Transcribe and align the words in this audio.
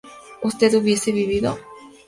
¿usted 0.41 0.73
hubiese 0.73 1.11
vivido? 1.11 1.59